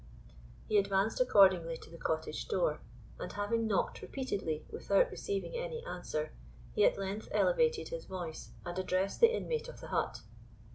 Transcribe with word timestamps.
He 0.67 0.79
advanced 0.79 1.21
accordingly 1.21 1.77
to 1.77 1.91
the 1.91 1.97
cottage 1.99 2.47
door, 2.47 2.79
and 3.19 3.31
having 3.31 3.67
knocked 3.67 4.01
repeatedly 4.01 4.65
without 4.71 5.11
receiving 5.11 5.55
any 5.55 5.85
answer, 5.85 6.33
he 6.73 6.83
at 6.85 6.97
length 6.97 7.27
elevated 7.31 7.89
his 7.89 8.05
voice 8.05 8.49
and 8.65 8.79
addressed 8.79 9.19
the 9.21 9.31
inmate 9.31 9.69
of 9.69 9.79
the 9.79 9.89
hut. 9.89 10.21